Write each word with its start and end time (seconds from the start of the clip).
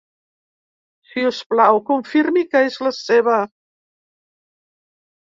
Si 1.09 1.25
us 1.31 1.41
plau 1.51 1.77
confirmi 1.89 2.43
que 2.53 2.61
és 2.69 2.77
la 2.85 2.93
seva. 3.01 3.35